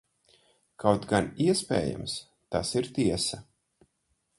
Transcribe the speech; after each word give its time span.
Kaut 0.83 1.05
gan, 1.11 1.29
iespējams, 1.47 2.19
tas 2.57 2.77
ir 2.83 2.93
tiesa. 2.97 3.45